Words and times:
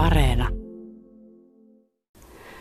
Areena. 0.00 0.48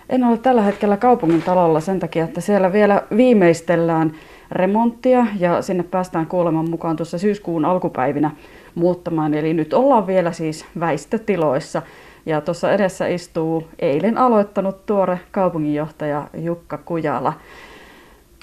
En 0.10 0.24
ole 0.24 0.38
tällä 0.38 0.62
hetkellä 0.62 0.98
kaupungin 0.98 1.42
talolla 1.42 1.80
sen 1.80 2.00
takia, 2.00 2.24
että 2.24 2.42
siellä 2.42 2.74
vielä 2.74 3.02
viimeistellään 3.18 4.12
remonttia 4.52 5.28
ja 5.40 5.62
sinne 5.62 5.84
päästään 5.84 6.28
kuuleman 6.28 6.70
mukaan 6.70 6.96
tuossa 6.96 7.18
syyskuun 7.18 7.66
alkupäivinä 7.66 8.32
muuttamaan. 8.76 9.34
Eli 9.34 9.54
nyt 9.54 9.74
ollaan 9.74 10.08
vielä 10.08 10.32
siis 10.32 10.66
väistötiloissa. 10.80 11.82
Ja 12.26 12.42
tuossa 12.42 12.72
edessä 12.72 13.08
istuu 13.08 13.64
eilen 13.80 14.18
aloittanut 14.18 14.86
tuore 14.86 15.20
kaupunginjohtaja 15.32 16.28
Jukka 16.38 16.78
Kujala. 16.78 17.34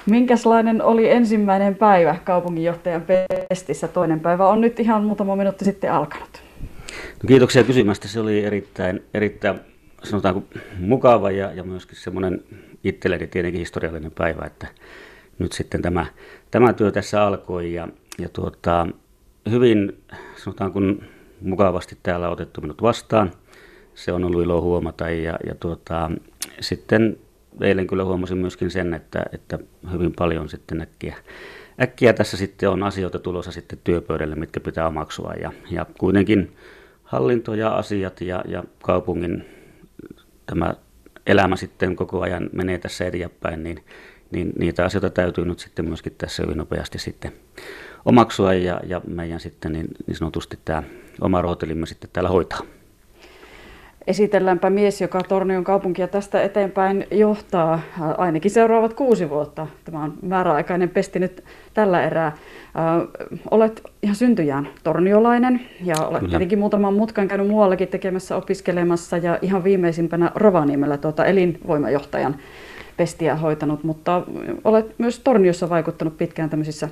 Minkälainen 0.07 0.83
oli 0.83 1.11
ensimmäinen 1.11 1.75
päivä 1.75 2.17
kaupunginjohtajan 2.25 3.03
pestissä? 3.49 3.89
Toinen 3.89 4.21
päivä 4.21 4.49
on 4.49 4.61
nyt 4.61 4.81
ihan 4.81 5.05
muutama 5.05 5.37
minuutti 5.37 5.65
sitten 5.65 5.93
alkanut. 5.93 6.46
No 7.23 7.27
kiitoksia 7.27 7.65
kysymästä. 7.65 8.09
Se 8.09 8.21
oli 8.21 8.45
erittäin, 8.45 9.03
erittäin 9.15 9.61
sanotaanko 10.03 10.43
mukava 10.79 11.31
ja, 11.31 11.53
ja 11.53 11.65
myöskin 11.65 11.97
semmoinen 11.97 12.45
itselleni 12.85 13.27
tietenkin 13.27 13.59
historiallinen 13.59 14.13
päivä, 14.13 14.47
että 14.47 14.67
nyt 15.39 15.53
sitten 15.53 15.83
tämä, 15.83 16.07
tämä 16.51 16.73
työ 16.73 16.93
tässä 16.93 17.23
alkoi 17.23 17.73
ja, 17.73 17.89
ja 18.19 18.29
tuota, 18.29 18.87
hyvin 19.51 20.03
sanotaan 20.37 20.73
kun 20.73 21.05
mukavasti 21.41 21.99
täällä 22.03 22.29
otettu 22.29 22.61
minut 22.61 22.83
vastaan. 22.83 23.31
Se 23.95 24.13
on 24.13 24.25
ollut 24.25 24.43
ilo 24.43 24.61
huomata 24.61 25.11
ja, 25.11 25.39
ja 25.47 25.55
tuota, 25.55 26.11
sitten 26.61 27.19
eilen 27.61 27.87
kyllä 27.87 28.05
huomasin 28.05 28.39
myöskin 28.39 28.71
sen, 28.71 28.95
että, 28.95 29.23
että 29.33 29.59
hyvin 29.93 30.13
paljon 30.19 30.49
sitten 30.49 30.81
äkkiä, 30.81 31.17
äkkiä 31.83 32.13
tässä 32.13 32.37
sitten 32.37 32.71
on 32.71 32.83
asioita 32.83 33.19
tulossa 33.19 33.53
sitten 33.53 33.79
työpöydälle, 33.85 34.35
mitkä 34.35 34.61
pitää 34.61 34.89
omaksua 34.89 35.33
ja, 35.41 35.53
ja 35.71 35.87
kuitenkin 35.99 36.57
hallinto 37.07 37.55
ja 37.55 37.71
asiat 37.71 38.21
ja, 38.21 38.45
ja 38.49 38.65
kaupungin 38.83 39.45
tämä 40.47 40.75
elämä 41.27 41.57
sitten 41.57 41.97
koko 41.97 42.21
ajan 42.21 42.51
menee 42.53 42.79
tässä 42.79 43.05
eteenpäin, 43.07 43.63
niin, 43.63 43.85
niin 44.31 44.53
niitä 44.59 44.85
asioita 44.85 45.11
täytyy 45.11 45.45
nyt 45.45 45.59
sitten 45.59 45.89
myöskin 45.89 46.15
tässä 46.19 46.43
hyvin 46.43 46.59
nopeasti 46.59 46.99
sitten 46.99 47.33
omaksua 48.05 48.55
ja, 48.55 48.81
ja 48.87 49.01
meidän 49.07 49.41
sitten 49.41 49.73
niin, 49.73 49.89
niin 50.07 50.17
sanotusti 50.17 50.59
tämä 50.65 50.83
oma 51.21 51.43
rootelimme 51.43 51.87
sitten 51.87 52.11
täällä 52.13 52.31
hoitaa. 52.31 52.61
Esitelläänpä 54.07 54.71
mies, 54.71 55.01
joka 55.01 55.21
Tornion 55.21 55.65
kaupunkia 55.65 56.09
tästä 56.09 56.43
eteenpäin 56.43 57.07
johtaa 57.11 57.81
ainakin 58.19 58.51
seuraavat 58.51 58.95
kuusi 58.95 59.31
vuotta. 59.31 59.67
Tämä 59.85 60.03
on 60.03 60.15
määräaikainen 60.23 60.89
pesti 60.89 61.19
nyt 61.19 61.45
tällä 61.75 62.03
erää. 62.03 62.33
olet 63.51 63.83
ihan 64.03 64.17
syntyjään 64.17 64.69
torniolainen 64.85 65.61
ja 65.85 65.95
olet 66.01 66.19
Kyllä. 66.19 66.31
tietenkin 66.31 66.59
muutaman 66.59 66.95
mutkan 66.95 67.29
käynyt 67.29 67.49
muuallakin 67.49 67.89
tekemässä 67.89 68.37
opiskelemassa 68.37 69.17
ja 69.17 69.39
ihan 69.43 69.65
viimeisimpänä 69.65 70.31
Rovaniemellä 70.35 70.97
tuota 70.97 71.25
elinvoimajohtajan 71.25 72.37
pestiä 72.97 73.37
hoitanut, 73.37 73.85
mutta 73.85 74.23
olet 74.65 74.95
myös 74.99 75.21
Torniossa 75.21 75.69
vaikuttanut 75.69 76.19
pitkään 76.19 76.51
tämmöisissä 76.51 76.89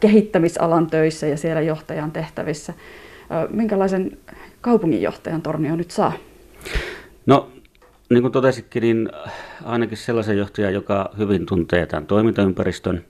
kehittämisalan 0.00 0.86
töissä 0.86 1.26
ja 1.26 1.36
siellä 1.36 1.60
johtajan 1.60 2.10
tehtävissä. 2.10 2.74
Minkälaisen 3.50 4.18
kaupunginjohtajan 4.60 5.42
Tornio 5.42 5.76
nyt 5.76 5.90
saa? 5.90 6.12
No, 7.28 7.50
niin 8.10 8.22
kuin 8.22 8.32
totesitkin, 8.32 8.80
niin 8.80 9.10
ainakin 9.64 9.96
sellaisen 9.96 10.38
johtajan, 10.38 10.74
joka 10.74 11.10
hyvin 11.18 11.46
tuntee 11.46 11.86
tämän 11.86 12.06
toimintaympäristön 12.06 13.04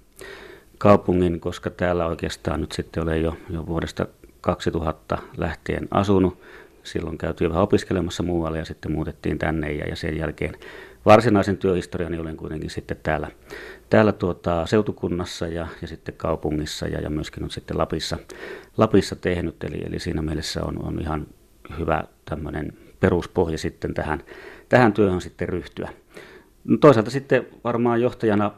kaupungin, 0.79 1.41
koska 1.41 1.71
täällä 1.71 2.07
oikeastaan 2.07 2.61
nyt 2.61 2.73
sitten 2.73 3.03
olen 3.03 3.23
jo, 3.23 3.37
jo 3.51 3.67
vuodesta 3.67 4.07
2000 4.41 5.19
lähtien 5.37 5.89
asunut. 5.91 6.39
Silloin 6.83 7.19
käytiin 7.19 7.51
vähän 7.51 7.63
opiskelemassa 7.63 8.23
muualle 8.23 8.59
ja 8.59 8.65
sitten 8.65 8.93
muutettiin 8.93 9.39
tänne 9.39 9.73
ja, 9.73 9.89
ja 9.89 9.97
sen 9.97 10.19
jälkeen 10.19 10.55
varsinaisen 11.07 11.59
työhistoriani 11.59 12.19
olen 12.19 12.37
kuitenkin 12.37 12.71
sitten 12.71 12.97
täällä, 13.03 13.31
täällä 13.91 14.13
tuota, 14.13 14.67
seutukunnassa 14.67 15.47
ja, 15.47 15.67
ja 15.83 15.89
sitten 15.89 16.15
kaupungissa 16.17 16.89
ja, 16.89 17.01
ja 17.01 17.11
myöskin 17.11 17.45
on 17.45 17.51
sitten 17.51 17.79
Lapissa, 17.79 18.19
Lapissa 18.77 19.17
tehnyt. 19.17 19.65
Eli, 19.65 19.83
eli 19.87 19.99
siinä 19.99 20.23
mielessä 20.23 20.65
on, 20.65 20.85
on 20.85 21.01
ihan 21.01 21.27
hyvä 21.79 22.05
tämmöinen 22.25 22.88
peruspohja 23.01 23.59
sitten 23.59 23.95
tähän, 23.95 24.23
tähän 24.69 24.93
työhön 24.93 25.21
sitten 25.21 25.49
ryhtyä. 25.49 25.89
No 26.65 26.77
toisaalta 26.81 27.11
sitten 27.11 27.47
varmaan 27.65 28.01
johtajana 28.01 28.51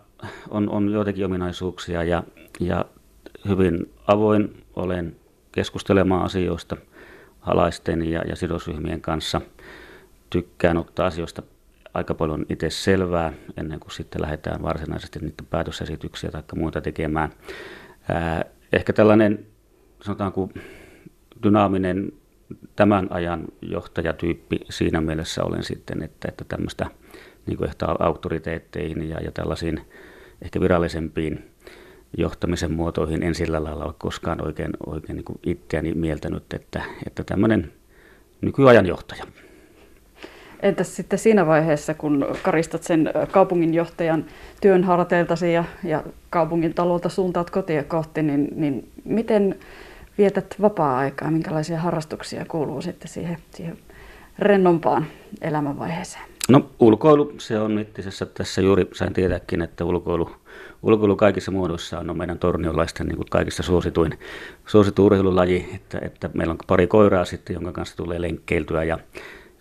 on, 0.51 0.71
on 0.71 0.93
joitakin 0.93 1.25
ominaisuuksia 1.25 2.05
ja, 2.05 2.23
ja 2.61 2.85
hyvin 3.49 3.93
avoin 4.07 4.65
olen 4.77 5.17
keskustelemaan 5.53 6.25
asioista 6.25 6.77
halaisten 7.41 8.11
ja, 8.11 8.23
ja 8.29 8.37
sidosryhmien 8.37 9.01
kanssa. 9.01 9.41
Tykkään 10.31 10.77
ottaa 10.77 11.07
asioista 11.07 11.43
aika 11.95 12.15
paljon 12.15 12.47
itse 12.49 12.71
selvää 12.71 13.33
ennen 13.57 13.81
kuin 13.81 13.93
sitten 13.93 14.23
lähdetään 14.23 14.63
varsinaisesti 14.63 15.19
niitä 15.19 15.45
päätösesityksiä 15.51 16.31
tai 16.31 16.43
muuta 16.55 16.81
tekemään. 16.81 17.31
Ää, 18.09 18.45
ehkä 18.73 18.93
tällainen 18.93 19.47
sanotaanko 20.03 20.51
dynaaminen 21.43 22.13
tämän 22.77 23.07
ajan 23.11 23.45
johtajatyyppi 23.63 24.61
siinä 24.71 25.01
mielessä 25.01 25.45
olen 25.45 25.63
sitten, 25.63 26.03
että, 26.03 26.29
että 26.29 26.45
tämmöistä 26.49 26.87
niin 27.47 27.57
kuin 27.57 27.69
ehkä 27.69 27.87
auktoriteetteihin 27.99 29.09
ja, 29.09 29.21
ja 29.21 29.33
tällaisiin 29.33 29.81
ehkä 30.43 30.61
virallisempiin 30.61 31.51
johtamisen 32.19 32.73
muotoihin 32.73 33.23
en 33.23 33.35
sillä 33.35 33.65
lailla 33.65 33.85
ole 33.85 33.95
koskaan 33.99 34.47
oikein, 34.47 34.71
oikein 34.87 35.17
niin 35.17 35.25
kuin 35.25 35.39
itseäni 35.47 35.95
mieltänyt, 35.95 36.55
että, 36.55 36.83
että 37.07 37.25
tämmöinen 37.25 37.73
nykyajan 38.41 38.87
johtaja. 38.87 39.25
Entäs 40.63 40.97
sitten 40.97 41.19
siinä 41.19 41.47
vaiheessa, 41.47 41.95
kun 41.95 42.27
karistat 42.43 42.83
sen 42.83 43.11
kaupunginjohtajan 43.31 44.25
työn 44.61 44.85
harteiltasi 44.85 45.53
ja, 45.53 45.65
ja 45.85 46.05
kaupungin 46.31 46.75
talolta 46.75 47.09
suuntaat 47.09 47.51
kotia 47.51 47.85
kohti, 47.85 48.23
niin, 48.23 48.49
niin 48.57 48.89
miten 49.05 49.59
vietät 50.21 50.57
vapaa-aikaa, 50.61 51.31
minkälaisia 51.31 51.79
harrastuksia 51.79 52.45
kuuluu 52.49 52.83
sitten 52.83 53.09
siihen, 53.09 53.39
siihen 53.55 53.79
rennompaan 54.39 55.07
elämänvaiheeseen? 55.41 56.25
No 56.49 56.71
ulkoilu, 56.81 57.33
se 57.39 57.59
on 57.59 57.79
itse 57.79 58.27
tässä 58.27 58.61
juuri 58.61 58.89
sain 58.93 59.13
tietääkin, 59.13 59.63
että 59.63 59.85
ulkoilu, 59.85 60.31
ulkoilu 60.83 61.17
kaikissa 61.17 61.51
muodoissa 61.51 61.99
on 61.99 62.19
meidän 62.19 62.39
torniolaisten 62.39 63.07
niin 63.07 63.17
kuin 63.17 63.31
kaikista 63.31 63.63
suosituin, 63.63 64.19
suosituin 64.67 65.07
urheilulaji, 65.07 65.71
että, 65.75 65.99
että 66.03 66.31
meillä 66.35 66.53
on 66.53 66.59
pari 66.67 66.87
koiraa 66.87 67.25
sitten, 67.25 67.55
jonka 67.55 67.73
kanssa 67.73 67.97
tulee 67.97 68.21
lenkkeiltyä 68.21 68.85
ja 68.85 68.99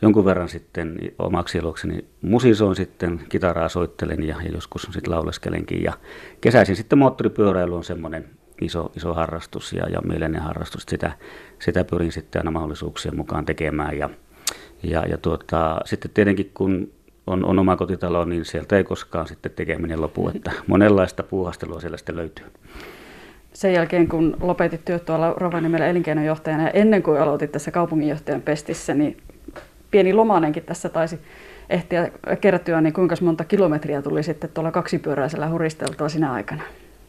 jonkun 0.02 0.26
verran 0.26 0.50
sitten 0.50 0.98
omaksi 1.20 1.58
ilokseni 1.58 2.06
musisoin 2.22 2.76
sitten, 2.76 3.20
kitaraa 3.30 3.70
soittelen 3.70 4.28
ja, 4.28 4.36
ja 4.44 4.52
joskus 4.52 4.82
sitten 4.92 5.14
lauleskelenkin 5.14 5.84
ja 5.84 5.94
kesäisin 6.42 6.76
sitten 6.76 7.00
moottoripyöräily 7.00 7.76
on 7.76 7.84
semmoinen 7.84 8.39
iso, 8.62 8.92
iso 8.96 9.14
harrastus 9.14 9.74
ja, 9.74 9.90
ja 9.90 10.02
mieleinen 10.02 10.42
harrastus. 10.42 10.84
Sitä, 10.90 11.12
sitä 11.60 11.84
pyrin 11.84 12.12
sitten 12.12 12.40
aina 12.40 12.52
mahdollisuuksien 12.52 13.16
mukaan 13.16 13.46
tekemään. 13.46 13.98
Ja, 13.98 14.10
ja, 14.84 15.06
ja 15.06 15.18
tuota, 15.18 15.78
sitten 15.86 16.12
tietenkin 16.14 16.52
kun 16.54 16.92
on, 17.28 17.46
on 17.46 17.60
oma 17.60 17.76
kotitalo, 17.76 18.26
niin 18.26 18.46
sieltä 18.46 18.78
ei 18.78 18.84
koskaan 18.84 19.28
sitten 19.28 19.52
tekeminen 19.56 20.02
lopu, 20.02 20.30
että 20.36 20.52
monenlaista 20.68 21.24
puuhastelua 21.24 21.80
siellä 21.80 21.98
sitten 21.98 22.16
löytyy. 22.16 22.46
Sen 23.54 23.74
jälkeen, 23.74 24.08
kun 24.08 24.38
lopetit 24.42 24.86
työt 24.86 25.06
tuolla 25.06 25.34
Rovaniemellä 25.38 25.88
elinkeinojohtajana 25.88 26.64
ja 26.64 26.70
ennen 26.70 27.04
kuin 27.04 27.22
aloitit 27.22 27.52
tässä 27.52 27.72
kaupunginjohtajan 27.72 28.42
pestissä, 28.42 28.94
niin 28.94 29.18
pieni 29.92 30.14
lomanenkin 30.14 30.64
tässä 30.64 30.90
taisi 30.90 31.20
ehtiä 31.70 32.12
kertyä, 32.42 32.82
niin 32.82 32.94
kuinka 32.94 33.16
monta 33.22 33.44
kilometriä 33.44 34.02
tuli 34.02 34.24
sitten 34.24 34.50
tuolla 34.54 34.72
kaksipyöräisellä 34.72 35.50
huristeltua 35.50 36.10
sinä 36.10 36.32
aikana? 36.32 36.64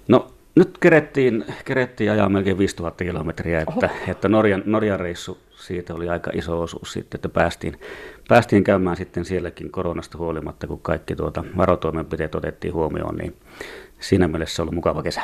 No 0.08 0.26
nyt 0.60 0.78
kerettiin, 0.78 1.44
kerettiin 1.64 2.10
ajaa 2.10 2.28
melkein 2.28 2.58
5000 2.58 3.04
kilometriä, 3.04 3.60
että, 3.68 3.90
että 4.08 4.28
Norjan, 4.28 4.62
Norjan 4.66 5.00
reissu 5.00 5.38
siitä 5.50 5.94
oli 5.94 6.08
aika 6.08 6.30
iso 6.34 6.60
osuus 6.60 6.92
sitten, 6.92 7.18
että 7.18 7.28
päästiin, 7.28 7.80
päästiin 8.28 8.64
käymään 8.64 8.96
sitten 8.96 9.24
sielläkin 9.24 9.70
koronasta 9.70 10.18
huolimatta, 10.18 10.66
kun 10.66 10.80
kaikki 10.82 11.16
tuota 11.16 11.44
varotoimenpiteet 11.56 12.34
otettiin 12.34 12.74
huomioon, 12.74 13.16
niin 13.16 13.36
siinä 14.00 14.28
mielessä 14.28 14.56
se 14.56 14.62
oli 14.62 14.70
mukava 14.70 15.02
kesä. 15.02 15.22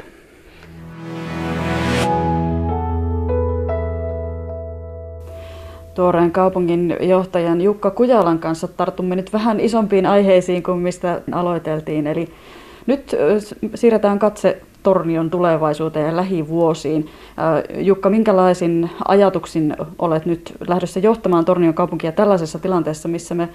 Tuoreen 5.94 6.32
kaupungin 6.32 6.96
johtajan 7.00 7.61
Jukka 7.61 7.90
Kujalan 7.90 8.38
kanssa 8.38 8.69
tartumme 8.69 9.16
nyt 9.16 9.32
vähän 9.32 9.61
isompiin 9.61 10.06
aiheisiin 10.06 10.62
kuin 10.62 10.78
mistä 10.78 11.20
aloiteltiin. 11.32 12.06
Eli 12.06 12.28
nyt 12.87 13.16
siirretään 13.75 14.19
katse 14.19 14.62
Tornion 14.87 15.31
tulevaisuuteen 15.31 16.06
ja 16.06 16.17
lähivuosiin. 16.17 17.09
Jukka, 17.77 18.11
minkälaisin 18.11 18.91
ajatuksin 19.09 19.77
olet 19.99 20.27
nyt 20.27 20.53
lähdössä 20.69 21.00
johtamaan 21.00 21.44
Tornion 21.44 21.75
kaupunkia 21.75 22.12
tällaisessa 22.12 22.59
tilanteessa, 22.59 23.09
missä 23.09 23.35
me 23.35 23.49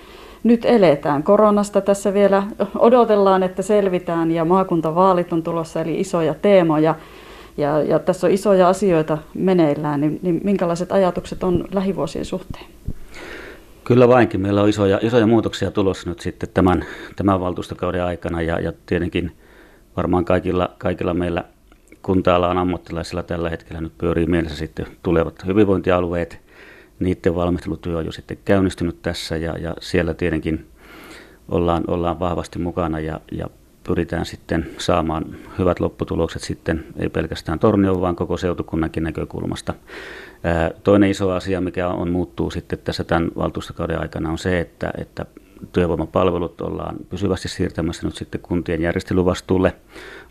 nyt 0.44 0.66
eletään? 0.66 1.24
Koronasta 1.24 1.81
tässä 1.81 2.13
vielä 2.13 2.44
odotellaan, 2.75 3.44
että 3.44 3.62
selvitään 3.62 4.31
ja 4.31 4.45
maakuntavaalit 4.45 5.33
on 5.33 5.44
tulossa, 5.44 5.81
eli 5.81 6.00
isoja 6.00 6.33
teemoja. 6.33 6.95
Ja, 7.57 7.83
ja 7.83 8.00
tässä 8.00 8.28
on 8.28 8.33
isoja 8.33 8.69
asioita 8.69 9.18
meneillään, 9.33 10.01
niin, 10.01 10.19
niin 10.22 10.42
minkälaiset 10.44 10.92
ajatukset 10.92 11.44
on 11.44 11.68
lähivuosien 11.74 12.25
suhteen? 12.25 12.66
Kyllä 13.83 14.07
vainkin. 14.07 14.42
Meillä 14.42 14.62
on 14.62 14.69
isoja, 14.69 15.00
isoja 15.01 15.28
muutoksia 15.28 15.72
tulossa 15.72 16.10
nyt 16.10 16.19
sitten 16.19 16.50
tämän, 16.54 16.86
tämän 17.16 17.39
valtuustokauden 17.39 18.04
aikana 18.04 18.42
ja, 18.42 18.60
ja 18.60 18.74
tietenkin 18.86 19.31
varmaan 19.97 20.25
kaikilla, 20.25 20.75
kaikilla 20.77 21.13
meillä 21.13 21.43
kunta-alan 22.01 22.57
ammattilaisilla 22.57 23.23
tällä 23.23 23.49
hetkellä 23.49 23.81
nyt 23.81 23.97
pyörii 23.97 24.25
mielessä 24.25 24.57
sitten 24.57 24.85
tulevat 25.03 25.45
hyvinvointialueet. 25.45 26.41
Niiden 26.99 27.35
valmistelutyö 27.35 27.97
on 27.97 28.05
jo 28.05 28.11
sitten 28.11 28.38
käynnistynyt 28.45 29.01
tässä 29.01 29.38
ja, 29.38 29.57
ja 29.57 29.75
siellä 29.79 30.13
tietenkin 30.13 30.65
ollaan, 31.49 31.83
ollaan 31.88 32.19
vahvasti 32.19 32.59
mukana 32.59 32.99
ja, 32.99 33.19
ja 33.31 33.47
pyritään 33.83 34.25
sitten 34.25 34.69
saamaan 34.77 35.25
hyvät 35.59 35.79
lopputulokset 35.79 36.41
sitten, 36.41 36.85
ei 36.99 37.09
pelkästään 37.09 37.59
Tornio, 37.59 38.01
vaan 38.01 38.15
koko 38.15 38.37
seutukunnankin 38.37 39.03
näkökulmasta. 39.03 39.73
Toinen 40.83 41.09
iso 41.09 41.31
asia, 41.31 41.61
mikä 41.61 41.87
on 41.87 42.11
muuttuu 42.11 42.51
sitten 42.51 42.79
tässä 42.79 43.03
tämän 43.03 43.31
valtuustokauden 43.35 43.99
aikana, 43.99 44.29
on 44.31 44.37
se, 44.37 44.59
että, 44.59 44.91
että 44.97 45.25
työvoimapalvelut 45.73 46.61
ollaan 46.61 46.95
pysyvästi 47.09 47.47
siirtämässä 47.47 48.07
nyt 48.07 48.15
sitten 48.15 48.41
kuntien 48.41 48.81
järjestelyvastuulle 48.81 49.75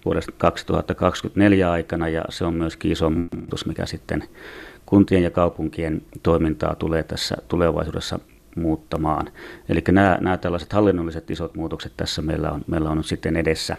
vuodesta 0.05 0.33
2024 0.39 1.71
aikana, 1.71 2.09
ja 2.09 2.25
se 2.29 2.45
on 2.45 2.55
myöskin 2.55 2.93
iso 2.93 3.11
muutos, 3.11 3.67
mikä 3.67 3.87
sitten 3.87 4.25
kuntien 4.87 5.23
ja 5.23 5.31
kaupunkien 5.31 6.03
toimintaa 6.23 6.75
tulee 6.75 7.03
tässä 7.03 7.37
tulevaisuudessa 7.49 8.19
muuttamaan. 8.57 9.29
Eli 9.69 9.83
nämä, 9.91 10.19
nämä 10.21 10.37
tällaiset 10.37 10.73
hallinnolliset 10.73 11.31
isot 11.31 11.55
muutokset 11.55 11.93
tässä 11.97 12.23
meillä 12.23 12.51
on, 12.51 12.65
meillä 12.67 12.91
on 12.91 12.97
nyt 12.97 13.07
sitten 13.07 13.37
edessä. 13.37 13.77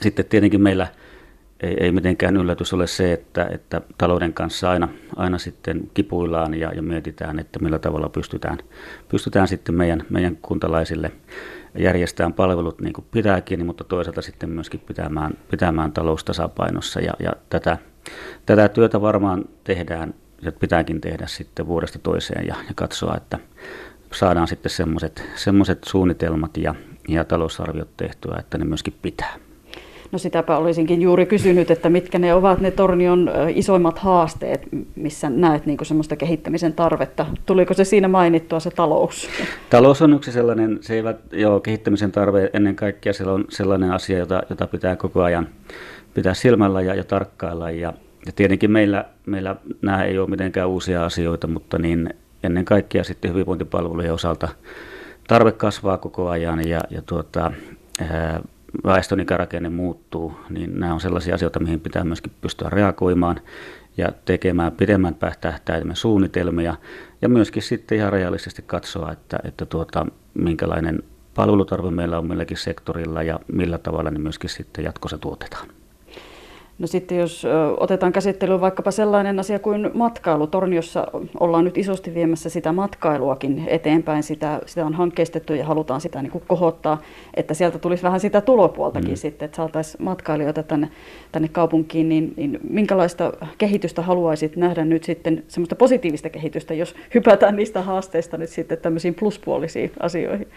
Sitten 0.00 0.24
tietenkin 0.24 0.60
meillä 0.60 0.86
ei, 1.60 1.76
ei 1.80 1.92
mitenkään 1.92 2.36
yllätys 2.36 2.72
ole 2.72 2.86
se, 2.86 3.12
että, 3.12 3.48
että 3.50 3.80
talouden 3.98 4.32
kanssa 4.32 4.70
aina, 4.70 4.88
aina 5.16 5.38
sitten 5.38 5.90
kipuillaan 5.94 6.54
ja, 6.54 6.72
ja 6.74 6.82
mietitään, 6.82 7.38
että 7.38 7.58
millä 7.58 7.78
tavalla 7.78 8.08
pystytään, 8.08 8.58
pystytään 9.08 9.48
sitten 9.48 9.74
meidän, 9.74 10.02
meidän 10.10 10.36
kuntalaisille 10.42 11.12
järjestämään 11.78 12.32
palvelut 12.32 12.80
niin 12.80 12.92
kuin 12.92 13.06
pitääkin, 13.10 13.66
mutta 13.66 13.84
toisaalta 13.84 14.22
sitten 14.22 14.50
myöskin 14.50 14.80
pitämään, 14.80 15.32
pitämään 15.50 15.92
talous 15.92 16.24
tasapainossa. 16.24 17.00
Ja, 17.00 17.12
ja 17.18 17.32
tätä, 17.50 17.78
tätä 18.46 18.68
työtä 18.68 19.00
varmaan 19.00 19.44
tehdään 19.64 20.14
ja 20.42 20.52
pitääkin 20.52 21.00
tehdä 21.00 21.26
sitten 21.26 21.66
vuodesta 21.66 21.98
toiseen 21.98 22.46
ja, 22.46 22.54
ja 22.68 22.74
katsoa, 22.74 23.16
että 23.16 23.38
saadaan 24.12 24.48
sitten 24.48 24.72
semmoiset 25.34 25.84
suunnitelmat 25.84 26.56
ja, 26.56 26.74
ja 27.08 27.24
talousarviot 27.24 27.96
tehtyä, 27.96 28.36
että 28.38 28.58
ne 28.58 28.64
myöskin 28.64 28.94
pitää. 29.02 29.45
No 30.12 30.18
sitäpä 30.18 30.56
olisinkin 30.56 31.02
juuri 31.02 31.26
kysynyt, 31.26 31.70
että 31.70 31.90
mitkä 31.90 32.18
ne 32.18 32.34
ovat 32.34 32.60
ne 32.60 32.70
Tornion 32.70 33.30
isoimmat 33.54 33.98
haasteet, 33.98 34.68
missä 34.96 35.30
näet 35.30 35.66
niin 35.66 35.76
kuin 35.76 35.86
semmoista 35.86 36.16
kehittämisen 36.16 36.72
tarvetta. 36.72 37.26
Tuliko 37.46 37.74
se 37.74 37.84
siinä 37.84 38.08
mainittua 38.08 38.60
se 38.60 38.70
talous? 38.70 39.28
Talous 39.70 40.02
on 40.02 40.12
yksi 40.12 40.32
sellainen, 40.32 40.78
se 40.80 40.94
eivät, 40.94 41.16
joo, 41.32 41.60
kehittämisen 41.60 42.12
tarve 42.12 42.50
ennen 42.52 42.76
kaikkea 42.76 43.12
se 43.12 43.24
on 43.24 43.44
sellainen 43.48 43.92
asia, 43.92 44.18
jota, 44.18 44.42
jota 44.50 44.66
pitää 44.66 44.96
koko 44.96 45.22
ajan 45.22 45.48
pitää 46.14 46.34
silmällä 46.34 46.82
ja, 46.82 46.94
ja 46.94 47.04
tarkkailla. 47.04 47.70
Ja, 47.70 47.92
ja 48.26 48.32
tietenkin 48.32 48.70
meillä, 48.70 49.04
meillä 49.26 49.56
nämä 49.82 50.04
ei 50.04 50.18
ole 50.18 50.30
mitenkään 50.30 50.68
uusia 50.68 51.04
asioita, 51.04 51.46
mutta 51.46 51.78
niin 51.78 52.14
ennen 52.42 52.64
kaikkea 52.64 53.04
sitten 53.04 53.30
hyvinvointipalvelujen 53.30 54.12
osalta 54.12 54.48
tarve 55.28 55.52
kasvaa 55.52 55.98
koko 55.98 56.28
ajan 56.28 56.68
ja, 56.68 56.80
ja 56.90 57.02
tuota, 57.02 57.52
ää, 58.00 58.40
väestön 58.84 59.20
ikärakenne 59.20 59.68
muuttuu, 59.68 60.32
niin 60.50 60.80
nämä 60.80 60.94
on 60.94 61.00
sellaisia 61.00 61.34
asioita, 61.34 61.60
mihin 61.60 61.80
pitää 61.80 62.04
myöskin 62.04 62.32
pystyä 62.40 62.70
reagoimaan 62.70 63.40
ja 63.96 64.12
tekemään 64.24 64.72
pidemmän 64.72 65.16
tähtäimen 65.40 65.96
suunnitelmia 65.96 66.76
ja 67.22 67.28
myöskin 67.28 67.62
sitten 67.62 67.98
ihan 67.98 68.12
rajallisesti 68.12 68.62
katsoa, 68.66 69.12
että, 69.12 69.38
että 69.44 69.66
tuota, 69.66 70.06
minkälainen 70.34 71.02
palvelutarve 71.34 71.90
meillä 71.90 72.18
on 72.18 72.26
milläkin 72.26 72.56
sektorilla 72.56 73.22
ja 73.22 73.40
millä 73.52 73.78
tavalla 73.78 74.10
ne 74.10 74.18
myöskin 74.18 74.50
sitten 74.50 74.84
jatkossa 74.84 75.18
tuotetaan. 75.18 75.68
No 76.78 76.86
sitten 76.86 77.18
jos 77.18 77.46
otetaan 77.80 78.12
käsittelyyn 78.12 78.60
vaikkapa 78.60 78.90
sellainen 78.90 79.40
asia 79.40 79.58
kuin 79.58 79.90
matkailu. 79.94 80.46
Torniossa 80.46 81.06
ollaan 81.40 81.64
nyt 81.64 81.78
isosti 81.78 82.14
viemässä 82.14 82.50
sitä 82.50 82.72
matkailuakin 82.72 83.64
eteenpäin. 83.66 84.22
Sitä, 84.22 84.60
sitä 84.66 84.86
on 84.86 84.94
hankkeistettu 84.94 85.54
ja 85.54 85.64
halutaan 85.64 86.00
sitä 86.00 86.22
niin 86.22 86.30
kuin 86.30 86.44
kohottaa, 86.46 87.02
että 87.34 87.54
sieltä 87.54 87.78
tulisi 87.78 88.02
vähän 88.02 88.20
sitä 88.20 88.40
tulopuoltakin 88.40 89.10
mm. 89.10 89.16
sitten, 89.16 89.46
että 89.46 89.56
saataisiin 89.56 90.04
matkailijoita 90.04 90.62
tänne, 90.62 90.88
tänne 91.32 91.48
kaupunkiin. 91.48 92.08
Niin, 92.08 92.34
niin 92.36 92.60
minkälaista 92.70 93.32
kehitystä 93.58 94.02
haluaisit 94.02 94.56
nähdä 94.56 94.84
nyt 94.84 95.04
sitten, 95.04 95.44
semmoista 95.48 95.76
positiivista 95.76 96.30
kehitystä, 96.30 96.74
jos 96.74 96.94
hypätään 97.14 97.56
niistä 97.56 97.82
haasteista 97.82 98.36
nyt 98.36 98.50
sitten 98.50 98.78
tämmöisiin 98.78 99.14
pluspuolisiin 99.14 99.92
asioihin? 100.00 100.48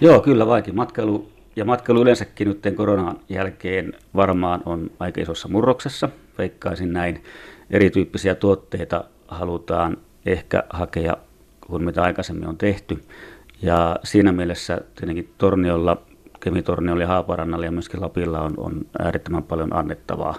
Joo, 0.00 0.20
kyllä 0.20 0.46
vaikin. 0.46 0.76
Matkailu 0.76 1.26
ja 1.58 1.64
matkailu 1.64 2.02
yleensäkin 2.02 2.48
nyt 2.48 2.76
koronan 2.76 3.20
jälkeen 3.28 3.92
varmaan 4.16 4.62
on 4.66 4.90
aika 4.98 5.20
isossa 5.20 5.48
murroksessa, 5.48 6.08
veikkaisin 6.38 6.92
näin. 6.92 7.22
Erityyppisiä 7.70 8.34
tuotteita 8.34 9.04
halutaan 9.28 9.96
ehkä 10.26 10.64
hakea 10.70 11.16
kuin 11.60 11.84
mitä 11.84 12.02
aikaisemmin 12.02 12.48
on 12.48 12.58
tehty. 12.58 12.98
Ja 13.62 13.96
siinä 14.04 14.32
mielessä 14.32 14.80
tietenkin 14.94 15.32
Torniolla, 15.38 16.02
Kemitorniolla 16.40 17.02
ja 17.02 17.08
Haaparannalla 17.08 17.64
ja 17.64 17.72
myöskin 17.72 18.00
Lapilla 18.00 18.40
on, 18.40 18.54
on 18.56 18.86
äärettömän 18.98 19.42
paljon 19.42 19.76
annettavaa. 19.76 20.34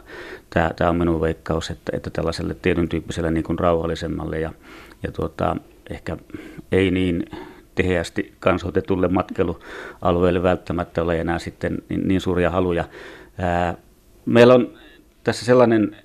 Tämä, 0.49 0.71
tämä 0.75 0.89
on 0.89 0.95
minun 0.95 1.21
veikkaus, 1.21 1.69
että, 1.69 1.91
että 1.95 2.09
tällaiselle 2.09 2.53
tietyn 2.53 2.89
tyyppiselle 2.89 3.31
niin 3.31 3.43
kuin 3.43 3.59
rauhallisemmalle 3.59 4.39
ja, 4.39 4.53
ja 5.03 5.11
tuota, 5.11 5.55
ehkä 5.89 6.17
ei 6.71 6.91
niin 6.91 7.25
tiheästi 7.83 8.33
kansoitetulle 8.39 9.07
matkailualueelle 9.07 10.43
välttämättä 10.43 11.03
ole 11.03 11.19
enää 11.19 11.39
sitten 11.39 11.77
niin, 11.89 12.07
niin 12.07 12.21
suuria 12.21 12.49
haluja. 12.49 12.85
Ää, 13.37 13.77
meillä 14.25 14.53
on 14.53 14.73
tässä 15.23 15.45
sellainen 15.45 15.95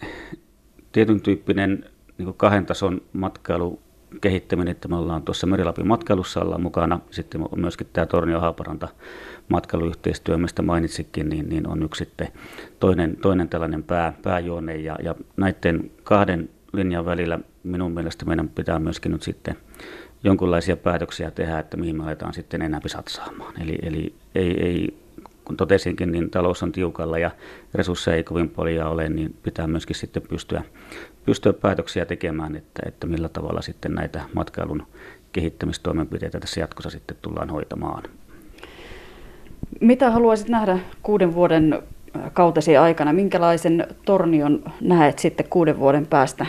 tietyn 0.93 1.21
tyyppinen 1.21 1.85
niin 2.19 2.35
kahden 2.37 2.67
tason 2.67 3.03
matkailu 3.13 3.83
kehittäminen, 4.21 4.73
että 4.73 4.89
me 4.89 4.97
ollaan 4.97 5.23
tuossa 5.23 5.47
Merilapin 5.47 5.87
matkailussa 5.87 6.41
ollaan 6.41 6.63
mukana. 6.63 7.01
Sitten 7.11 7.45
myöskin 7.57 7.87
tämä 7.93 8.07
Tornio 8.07 8.41
Haaparanta 8.41 8.89
matkailuyhteistyö, 9.49 10.39
mistä 10.39 10.63
mainitsikin, 10.63 11.29
niin, 11.29 11.49
niin 11.49 11.69
on 11.69 11.83
yksi 11.83 12.05
sitten 12.05 12.29
toinen, 12.81 13.17
toinen 13.17 13.49
tällainen 13.49 13.83
pää, 13.83 14.13
pääjuone. 14.23 14.77
Ja, 14.77 14.97
ja 15.03 15.15
näiden 15.37 15.91
kahden 16.05 16.49
linjan 16.73 17.05
välillä 17.05 17.39
minun 17.63 17.93
mielestä 17.93 18.25
meidän 18.25 18.49
pitää 18.49 18.79
myöskin 18.79 19.13
nyt 19.13 19.23
sitten 19.23 19.57
jonkinlaisia 20.25 20.77
päätöksiä 20.77 21.31
tehdä, 21.31 21.59
että 21.59 21.77
mihin 21.77 21.97
me 21.97 22.05
aletaan 22.05 22.35
sitten 22.35 22.63
enää 22.63 22.81
satsaamaan. 22.87 23.63
Eli, 23.63 23.79
eli 23.83 24.15
ei, 24.35 24.65
ei, 24.65 24.95
kun 25.45 25.57
totesinkin, 25.57 26.13
niin 26.13 26.31
talous 26.31 26.63
on 26.63 26.73
tiukalla 26.73 27.19
ja 27.19 27.31
resursseja 27.75 28.17
ei 28.17 28.25
kovin 28.25 28.49
paljon 28.49 28.89
ole, 28.89 29.09
niin 29.09 29.35
pitää 29.43 29.67
myöskin 29.67 29.97
sitten 29.97 30.23
pystyä, 30.23 30.63
pystyä 31.25 31.53
päätöksiä 31.53 32.05
tekemään, 32.05 32.57
että, 32.57 32.83
että 32.87 33.07
millä 33.07 33.29
tavalla 33.29 33.63
sitten 33.63 33.95
näitä 33.95 34.23
matkailun 34.35 34.83
kehittämistoimenpiteitä 35.33 36.41
tässä 36.41 36.61
jatkossa 36.61 36.91
sitten 36.91 37.17
tullaan 37.23 37.51
hoitamaan. 37.51 38.03
Mitä 39.81 40.11
haluaisit 40.11 40.49
nähdä 40.49 40.79
kuuden 41.03 41.35
vuoden 41.35 41.83
kautesi 42.33 42.77
aikana? 42.77 43.13
Minkälaisen 43.13 43.87
tornion 44.05 44.65
näet 44.81 45.19
sitten 45.19 45.47
kuuden 45.51 45.79
vuoden 45.79 46.07
päästä 46.07 46.47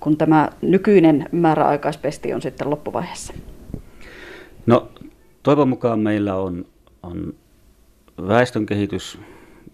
kun 0.00 0.16
tämä 0.16 0.48
nykyinen 0.62 1.28
määräaikaispesti 1.32 2.34
on 2.34 2.42
sitten 2.42 2.70
loppuvaiheessa? 2.70 3.34
No 4.66 4.88
toivon 5.42 5.68
mukaan 5.68 6.00
meillä 6.00 6.36
on, 6.36 6.66
on 7.02 7.34
väestön 8.28 8.66
kehitys 8.66 9.18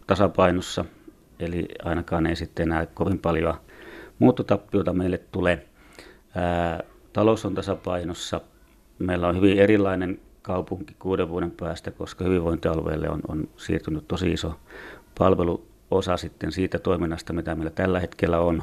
tasapainossa, 0.06 0.84
eli 1.40 1.68
ainakaan 1.84 2.26
ei 2.26 2.36
sitten 2.36 2.62
enää 2.62 2.86
kovin 2.86 3.18
paljon 3.18 3.54
muuttotappioita 4.18 4.92
meille 4.92 5.18
tule. 5.18 5.66
Ää, 6.34 6.82
talous 7.12 7.44
on 7.44 7.54
tasapainossa. 7.54 8.40
Meillä 8.98 9.28
on 9.28 9.36
hyvin 9.36 9.58
erilainen 9.58 10.20
kaupunki 10.42 10.96
kuuden 10.98 11.28
vuoden 11.28 11.50
päästä, 11.50 11.90
koska 11.90 12.24
hyvinvointialueelle 12.24 13.10
on, 13.10 13.20
on 13.28 13.48
siirtynyt 13.56 14.08
tosi 14.08 14.32
iso 14.32 14.54
palveluosa 15.18 16.16
sitten 16.16 16.52
siitä 16.52 16.78
toiminnasta, 16.78 17.32
mitä 17.32 17.54
meillä 17.54 17.70
tällä 17.70 18.00
hetkellä 18.00 18.40
on. 18.40 18.62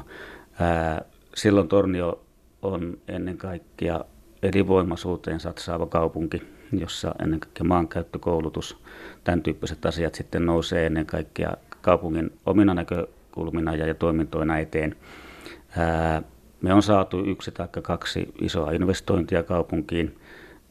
Ää, 0.60 1.04
silloin 1.36 1.68
Tornio 1.68 2.24
on 2.62 2.98
ennen 3.08 3.38
kaikkea 3.38 4.04
elinvoimaisuuteen 4.42 5.40
satsaava 5.40 5.86
kaupunki, 5.86 6.42
jossa 6.72 7.14
ennen 7.22 7.40
kaikkea 7.40 7.64
maankäyttökoulutus, 7.64 8.78
tämän 9.24 9.42
tyyppiset 9.42 9.86
asiat 9.86 10.14
sitten 10.14 10.46
nousee 10.46 10.86
ennen 10.86 11.06
kaikkea 11.06 11.56
kaupungin 11.80 12.30
omina 12.46 12.74
näkökulmina 12.74 13.74
ja, 13.74 13.94
toimintoina 13.94 14.58
eteen. 14.58 14.96
Me 16.62 16.74
on 16.74 16.82
saatu 16.82 17.24
yksi 17.24 17.50
tai 17.50 17.68
kaksi 17.82 18.28
isoa 18.40 18.70
investointia 18.70 19.42
kaupunkiin 19.42 20.18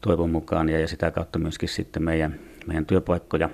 toivon 0.01 0.29
mukaan 0.29 0.69
ja, 0.69 0.79
ja 0.79 0.87
sitä 0.87 1.11
kautta 1.11 1.39
myöskin 1.39 1.69
sitten 1.69 2.03
meidän, 2.03 2.39
meidän 2.67 2.85
työpaikkoja 2.85 3.49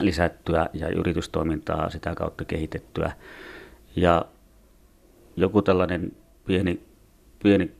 lisättyä 0.00 0.66
ja 0.72 0.88
yritystoimintaa 0.88 1.90
sitä 1.90 2.14
kautta 2.14 2.44
kehitettyä. 2.44 3.12
Ja 3.96 4.24
joku 5.40 5.62
tällainen 5.62 6.12
pieni, 6.44 6.80
pieni 7.42 7.70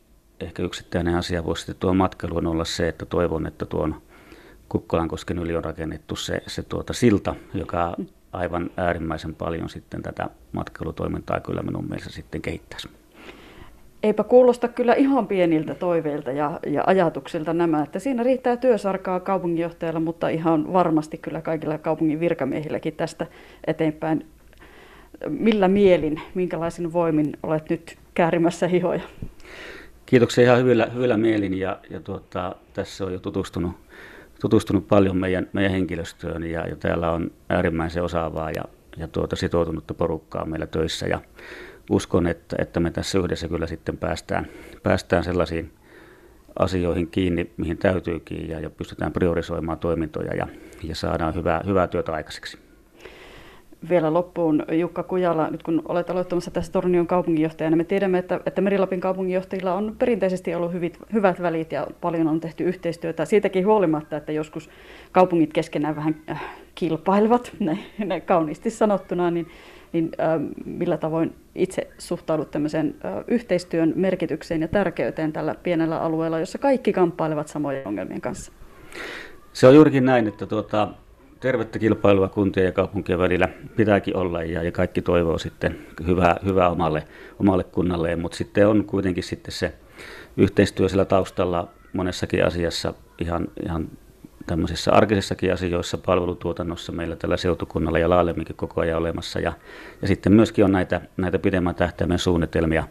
ehkä 0.41 0.63
yksittäinen 0.63 1.15
asia 1.15 1.45
voisi 1.45 1.61
sitten 1.61 1.77
tuo 1.81 1.95
matkailuun 1.95 2.47
olla 2.47 2.65
se, 2.65 2.89
että 2.89 3.07
toivon, 3.07 3.47
että 3.47 3.67
tuon 3.67 3.95
Kukkolankosken 4.69 5.39
yli 5.39 5.57
on 5.57 5.65
rakennettu 5.65 6.17
se, 6.17 6.43
se 6.47 6.63
tuota 6.63 6.93
silta, 6.93 7.35
joka 7.55 7.97
aivan 8.33 8.71
äärimmäisen 8.77 9.35
paljon 9.35 9.69
sitten 9.69 10.03
tätä 10.03 10.31
matkailutoimintaa 10.53 11.41
kyllä 11.41 11.63
minun 11.63 11.85
mielestä 11.89 12.11
sitten 12.11 12.43
kehittäisi. 12.43 12.89
Eipä 14.03 14.25
kuulosta 14.25 14.69
kyllä 14.69 14.95
ihan 14.95 15.27
pieniltä 15.27 15.75
toiveilta 15.75 16.33
ja, 16.33 16.61
ja 16.67 16.85
ajatuksilta 16.87 17.55
nämä, 17.55 17.83
että 17.83 17.99
siinä 17.99 18.23
riittää 18.23 18.57
työsarkaa 18.57 19.21
kaupunginjohtajalla, 19.21 20.01
mutta 20.01 20.29
ihan 20.29 20.73
varmasti 20.73 21.19
kyllä 21.19 21.41
kaikilla 21.41 21.79
kaupungin 21.79 22.21
virkamiehilläkin 22.21 22.97
tästä 22.97 23.27
eteenpäin. 23.67 24.27
Millä 25.29 25.69
mielin, 25.69 26.21
minkälaisin 26.35 26.93
voimin 26.93 27.33
olet 27.43 27.71
nyt 27.71 27.99
käärimässä 28.15 28.69
hihoja? 28.69 29.03
Kiitoksia 30.07 30.45
ihan 30.45 30.59
hyvillä, 30.59 30.87
hyvillä 30.95 31.17
mielin 31.17 31.59
ja, 31.59 31.79
ja 31.91 32.01
tuota, 32.01 32.57
tässä 32.73 33.05
on 33.05 33.13
jo 33.13 33.19
tutustunut, 33.19 33.73
tutustunut 34.41 34.89
paljon 34.89 35.17
meidän, 35.17 35.49
meidän 35.53 35.73
henkilöstöön 35.73 36.43
ja, 36.43 36.67
ja 36.67 36.77
täällä 36.77 37.11
on 37.11 37.31
äärimmäisen 37.49 38.03
osaavaa 38.03 38.51
ja, 38.51 38.65
ja 38.97 39.09
tuota, 39.09 39.37
sitoutunutta 39.37 39.95
porukkaa 39.95 40.45
meillä 40.45 40.67
töissä 40.67 41.07
ja 41.07 41.21
uskon, 41.91 42.27
että, 42.27 42.57
että 42.59 42.81
me 42.81 42.91
tässä 42.91 43.19
yhdessä 43.19 43.49
kyllä 43.49 43.67
sitten 43.67 43.97
päästään, 43.97 44.47
päästään 44.83 45.25
sellaisiin 45.25 45.73
asioihin 46.59 47.11
kiinni, 47.11 47.51
mihin 47.57 47.79
täytyykin 47.79 48.49
ja, 48.49 48.61
ja 48.61 48.71
pystytään 48.71 49.13
priorisoimaan 49.13 49.79
toimintoja 49.79 50.35
ja, 50.35 50.47
ja 50.83 50.95
saadaan 50.95 51.35
hyvää, 51.35 51.63
hyvää 51.67 51.87
työtä 51.87 52.13
aikaiseksi 52.13 52.70
vielä 53.89 54.15
loppuun 54.15 54.65
Jukka 54.73 55.03
Kujala, 55.03 55.51
nyt 55.51 55.63
kun 55.63 55.83
olet 55.89 56.11
aloittamassa 56.11 56.51
tässä 56.51 56.73
Tornion 56.73 57.07
kaupunginjohtajana, 57.07 57.77
me 57.77 57.85
tiedämme, 57.85 58.19
että, 58.19 58.41
että 58.47 58.61
Merilapin 58.61 59.01
kaupunginjohtajilla 59.01 59.75
on 59.75 59.97
perinteisesti 59.99 60.55
ollut 60.55 60.73
hyvit, 60.73 60.99
hyvät 61.13 61.43
välit 61.43 61.73
ja 61.73 61.87
paljon 62.01 62.29
on 62.29 62.41
tehty 62.41 62.65
yhteistyötä. 62.65 63.25
Siitäkin 63.25 63.67
huolimatta, 63.67 64.17
että 64.17 64.33
joskus 64.33 64.71
kaupungit 65.13 65.53
keskenään 65.53 65.97
vähän 65.97 66.17
äh, 66.31 66.43
kilpailevat, 66.75 67.53
ne, 67.59 67.79
ne 68.05 68.21
kauniisti 68.21 68.71
sanottuna, 68.71 69.31
niin, 69.31 69.49
niin 69.93 70.11
äh, 70.21 70.41
millä 70.65 70.97
tavoin 70.97 71.35
itse 71.55 71.89
suhtaudut 71.99 72.51
tämmöisen 72.51 72.95
äh, 73.05 73.13
yhteistyön 73.29 73.93
merkitykseen 73.97 74.61
ja 74.61 74.69
tärkeyteen 74.69 75.33
tällä 75.33 75.55
pienellä 75.63 76.01
alueella, 76.01 76.39
jossa 76.39 76.59
kaikki 76.59 76.93
kamppailevat 76.93 77.49
samojen 77.49 77.89
ongelmien 77.89 78.21
kanssa? 78.21 78.53
Se 79.53 79.67
on 79.67 79.75
juurikin 79.75 80.05
näin, 80.05 80.27
että 80.27 80.47
tuota, 80.47 80.89
tervettä 81.41 81.79
kilpailua 81.79 82.29
kuntien 82.29 82.67
ja 82.67 82.73
kaupunkien 82.73 83.19
välillä 83.19 83.49
pitääkin 83.77 84.17
olla 84.17 84.43
ja, 84.43 84.63
ja 84.63 84.73
kaikki 84.73 85.03
toivoo 85.03 85.39
sitten 85.39 85.79
hyvää, 86.07 86.37
hyvää 86.45 86.71
omalle, 86.71 87.07
omalle 87.39 87.65
kunnalleen, 87.65 88.21
mutta 88.21 88.37
sitten 88.37 88.69
on 88.69 88.85
kuitenkin 88.85 89.25
sitten 89.25 89.53
se 89.53 89.75
yhteistyö 90.37 90.89
sillä 90.89 91.05
taustalla 91.05 91.69
monessakin 91.93 92.47
asiassa 92.47 92.95
ihan, 93.19 93.49
ihan 93.67 93.89
tämmöisissä 94.47 94.93
arkisissakin 94.93 95.53
asioissa, 95.53 95.99
palvelutuotannossa 95.99 96.93
meillä 96.93 97.17
tällä 97.17 97.37
seutukunnalla 97.37 97.99
ja 97.99 98.11
laajemminkin 98.11 98.57
koko 98.57 98.81
ajan 98.81 98.99
olemassa. 98.99 99.41
Ja, 99.41 99.53
ja 100.03 100.09
sitten 100.09 100.33
myöskin 100.33 100.65
on 100.65 100.73
näitä, 100.73 101.01
näitä 101.17 101.39
pidemmän 101.39 101.75
tähtäimen 101.75 102.19
suunnitelmia, 102.19 102.85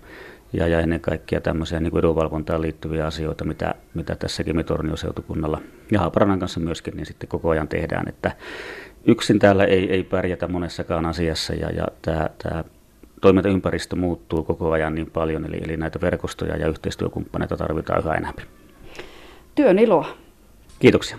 ja, 0.54 0.68
ja 0.68 0.80
ennen 0.80 1.00
kaikkea 1.00 1.42
tämmöisiä 1.42 1.80
niin 1.80 1.98
edunvalvontaan 1.98 2.62
liittyviä 2.62 3.06
asioita, 3.06 3.46
mitä, 3.46 3.76
mitä 3.94 4.16
tässä 4.16 4.44
Kemitornion 4.44 4.98
seutukunnalla 4.98 5.62
ja 5.92 6.00
Haaparannan 6.00 6.40
kanssa 6.40 6.60
myöskin 6.60 6.98
niin 6.98 7.06
sitten 7.06 7.30
koko 7.30 7.50
ajan 7.50 7.68
tehdään. 7.68 8.10
Että 8.10 8.32
yksin 9.06 9.40
täällä 9.40 9.66
ei, 9.66 9.92
ei 9.92 10.04
pärjätä 10.04 10.48
monessakaan 10.48 11.06
asiassa 11.06 11.54
ja, 11.54 11.70
ja 11.70 11.88
tämä, 12.02 12.30
tämä 12.44 12.64
toimintaympäristö 13.22 13.96
muuttuu 13.96 14.44
koko 14.44 14.72
ajan 14.72 14.96
niin 14.96 15.12
paljon, 15.12 15.46
eli, 15.46 15.58
eli 15.64 15.78
näitä 15.78 16.02
verkostoja 16.02 16.58
ja 16.58 16.68
yhteistyökumppaneita 16.68 17.58
tarvitaan 17.58 18.02
yhä 18.02 18.14
enemmän. 18.14 18.46
Työn 19.56 19.80
iloa. 19.80 20.08
Kiitoksia. 20.80 21.18